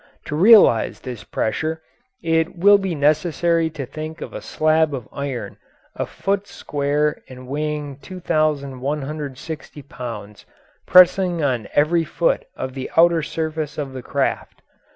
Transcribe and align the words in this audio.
To 0.25 0.35
realise 0.35 0.99
this 1.01 1.23
pressure 1.23 1.79
it 2.23 2.57
will 2.57 2.79
be 2.79 2.95
necessary 2.95 3.69
to 3.69 3.85
think 3.85 4.19
of 4.19 4.33
a 4.33 4.41
slab 4.41 4.95
of 4.95 5.07
iron 5.13 5.57
a 5.95 6.07
foot 6.07 6.47
square 6.47 7.21
and 7.29 7.47
weighing 7.47 7.99
2,160 7.99 9.81
pounds 9.83 10.47
pressing 10.87 11.43
on 11.43 11.67
every 11.75 12.03
foot 12.03 12.45
of 12.55 12.73
the 12.73 12.89
outer 12.97 13.21
surface 13.21 13.77
of 13.77 13.93
the 13.93 14.01
craft. 14.01 14.63